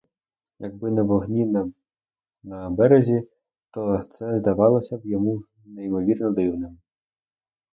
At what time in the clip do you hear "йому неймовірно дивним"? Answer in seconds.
5.05-6.77